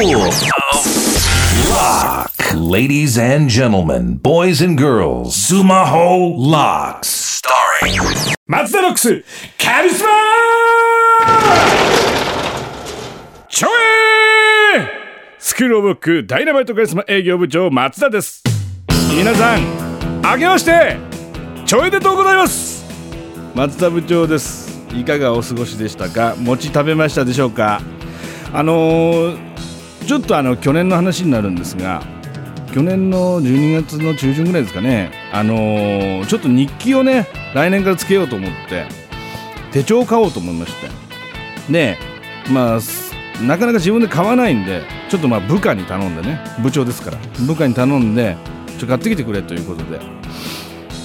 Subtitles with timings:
[0.00, 0.32] Lock.
[2.54, 7.42] Ladies and gentlemen, boys and girls, Sumaho Locks.
[7.42, 8.00] Starring
[8.46, 9.22] 松田ロックス
[9.62, 10.08] カリスマ
[13.50, 13.66] ちょ
[14.74, 14.88] え
[15.38, 18.42] スクールオブロックダイナマイトカリスマ営業部長松田です。
[19.14, 20.96] 皆さんあけまして
[21.66, 22.86] ちょいでとうございます。
[23.54, 24.80] 松田部長です。
[24.94, 26.36] いかがお過ごしでしたか？
[26.38, 27.82] 餅食べましたでしょうか？
[28.54, 29.49] あのー
[30.10, 32.02] ちょっとあの去年の話になるんですが
[32.74, 35.12] 去年の12月の中旬ぐらいですかね。
[35.32, 38.86] あのーちょっと日記をね来年からつけようと思って
[39.70, 40.88] 手帳を買おうと思いまして。
[41.72, 41.96] で
[42.50, 42.80] まあ
[43.40, 48.36] なかなか自分で買わないんでちょっとまあ部下に頼んでね部長ですから部下に頼んで
[48.80, 50.00] ちょ買ってきてくれということで。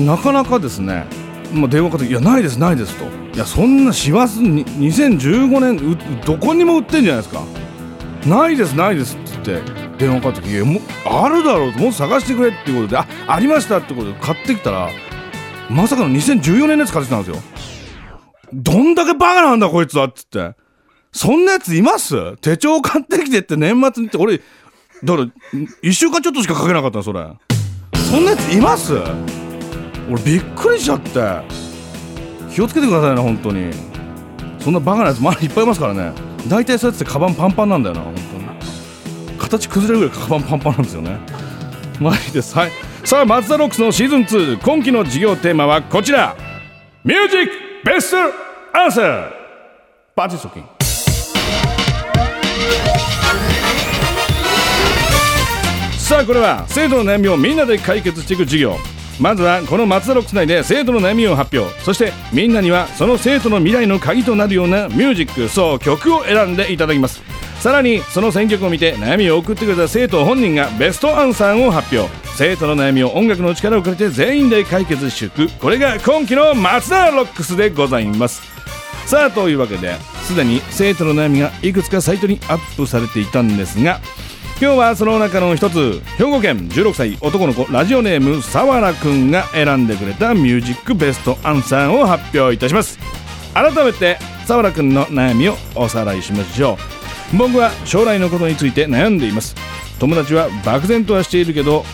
[0.00, 1.06] なかなかですね、
[1.52, 7.67] まあ、電話かけて「いやないですないです」と「いやそんな師走に2015年どこにも売ってんじゃないですか。
[8.26, 14.90] ないですないです」って言って電話かかってきていやもあるだろうもっと探してくれっていうことで「あありました」ってことで買ってきたら
[15.70, 17.42] まさかの2014年のやつ買ってきたんですよ。
[18.52, 20.54] どんだけバカなんだこいつはっつって。
[21.12, 22.36] そんなやついます？
[22.38, 24.44] 手帳買ってきてって年末にって俺だか
[25.04, 25.28] ら
[25.82, 27.26] 1週間ちょっとしかかけなかったそれ。
[28.10, 28.94] そんなやついます？
[30.10, 31.20] 俺びっくりしちゃって。
[32.54, 33.70] 気をつけてくださいね本当に。
[34.58, 36.12] そんなバカなやつ周りいっぱいいますからね。
[36.48, 39.38] 大体そうやってカバンパンパンなんだよな本当に。
[39.38, 41.18] 形崩れるぐらいカバンパンパンなんですよね。
[42.00, 42.70] まあいいですはい
[43.04, 46.36] さあマツダロックスのシーズン2今期の授業テーマはこちら。
[47.04, 47.52] ミュージック
[47.84, 48.16] ベスト
[48.78, 49.30] アンサー
[50.14, 50.64] パーティーストッキン
[55.98, 58.76] さあこれは生徒の悩みをみんなで解決していく授業。
[59.20, 61.78] まずはこの松田ロックス内で生徒の悩みを発表。
[61.82, 67.22] そしてみんなにはその生徒の未来の鍵となるようなミュージックそう曲を選んでいただきます。
[67.60, 72.08] さらにその選曲を見て悩みを送ってくれた生徒本人がベストアンサーを発表。
[72.36, 78.42] 生徒の悩みを音楽の力を借りて全員で解決していくこれが今期の松田ロックスでございます。
[79.06, 84.00] さあというわけですでに生徒の悩みがいくつかサイトにアップされていたんですが
[84.60, 92.98] 今日はその中の一つ兵庫県16歳男の子ラジオネームさわらくんが選んでくれたミュージックベストアンサーを発表いたします。
[93.54, 96.76] 改めてさわらくんの悩みをおさらいしましょ
[97.32, 97.36] う。
[97.36, 99.54] 僕は将来のことについて悩んでいます。
[100.00, 101.84] 友達は漠然とはしているけど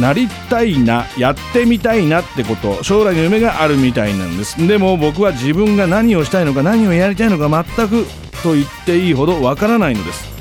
[0.00, 4.66] なりたいなやってみたいなってこと将来の夢があるみたいなんです。
[4.66, 8.04] でも僕は自分が何をしたいのか何をやりたいのか全く
[8.42, 10.39] と言っていいほどわからないのです。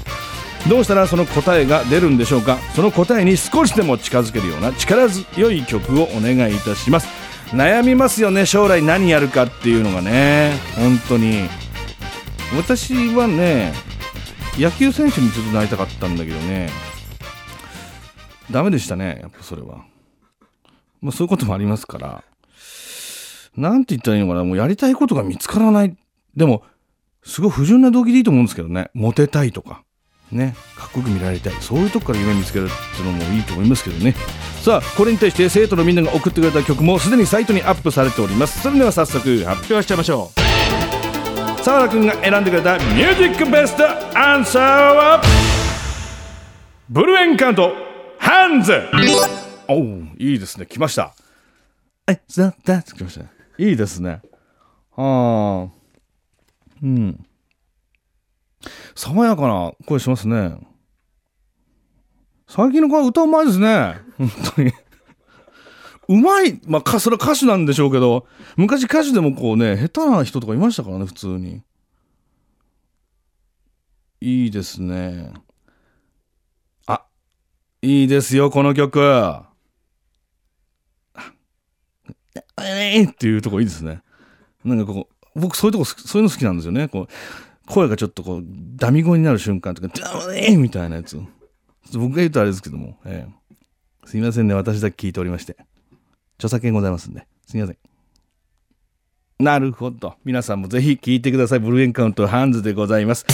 [0.68, 2.58] どうしたらその答えが出るんでしょうか？
[2.76, 7.08] その答えに少しでも近づけるような力強い曲をお願いいたします。
[7.52, 8.84] 悩みますよね将来。
[8.84, 10.54] 何やるかっていうのがね。
[10.76, 11.50] 本当に。
[12.56, 13.74] 私はね
[14.58, 16.70] 野球選手にずっとなりたかったんだけどね。
[18.52, 19.86] ダメでしたねやっぱそれは。
[21.02, 22.24] まあそういうこともありますから。
[23.56, 24.44] なんて言ったらいいのかな。
[24.44, 25.98] もうやりたいことが見つからない。
[26.36, 26.64] でも
[27.24, 28.92] すごい不純な動機でいいと思うんですけどね。
[28.94, 29.84] モテたいとか。
[30.32, 31.54] ね、かっこよく見られたい。
[31.60, 34.16] そういうとこから夢見つけるっていうのもいいと思いますけどね。
[34.62, 38.62] さあこれに対して生徒のみんなが送ってくれた曲もすでにサイトにアップされております。
[38.62, 41.64] それでは早速発表しちゃいましょう。
[41.64, 43.86] 澤田君が選んでくれたミュージックベスト
[44.18, 44.64] アンサー
[44.94, 45.22] は
[46.90, 47.74] ブルーエンカウント
[48.18, 48.74] ハンズ。
[49.68, 49.86] おお
[50.18, 50.66] いいですね。
[50.66, 51.14] 来ました。
[52.08, 53.30] えザ・ダ来ましたね。
[53.58, 54.22] いいですね。
[54.96, 55.80] はあ。
[56.82, 57.26] うん
[58.96, 60.58] 爽やかな声しますね。
[62.48, 63.96] 最近の子は歌うまいですね。
[64.18, 64.74] 本当に。
[66.10, 66.60] うまい。
[66.66, 68.26] まあ、それは歌手なんでしょうけど、
[68.58, 71.62] 昔歌手でもこうね、下手な人とかいましたからね、普通に。
[74.22, 75.32] いいですね。
[76.88, 77.06] あ、
[77.84, 79.00] いいですよ、この曲。
[82.62, 84.02] えーっていうとこいいですね。
[84.66, 86.88] なんかこう、僕そういうとこ、そういうの好きなんですよね。
[86.88, 87.08] こう
[87.70, 88.44] 声がちょっとこう、
[88.76, 91.18] ダミ声になる瞬間とか、ダメーみたいなやつ。
[91.94, 93.58] 僕が言うとあれですけども、ええ、
[94.06, 95.56] すいませんね、私だけ聞いておりまして。
[96.38, 97.78] 著作権ございますんで、すいません。
[99.40, 100.16] なるほど。
[100.26, 101.60] 皆さんもぜひ聞いてください。
[101.60, 103.26] ブルーエンカウントハンズでございます。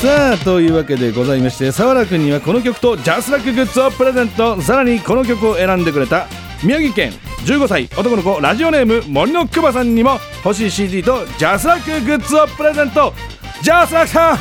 [0.00, 4.60] さあ、というわけでございまして、沢良くんにはこの曲とジャスラックグッズをプレゼント。
[4.62, 6.26] さらにこの曲を選んでくれた
[6.62, 7.12] 宮城県
[7.44, 13.33] 15歳男の子ラジオネーム森のくまさんにも欲しい CD とジャスラックグッズをプレゼント。
[13.64, 14.36] ジャスラックさん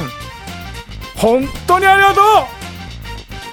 [1.16, 2.20] 本当にありがと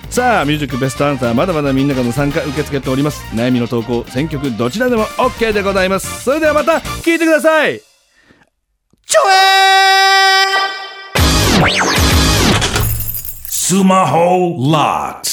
[0.08, 0.12] う。
[0.12, 3.22] さあミュージックベストアンサーまだまだみんなからの参加受け付けております。
[3.36, 6.24] 悩みの投稿選曲どちらでも OK でございます。
[6.24, 7.78] それではまた聞いてください。
[7.78, 11.70] ちょえー
[13.48, 15.29] ！Sumaho Locks.